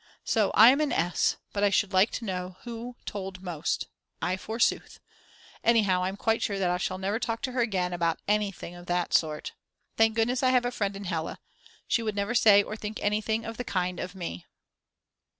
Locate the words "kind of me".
13.63-14.47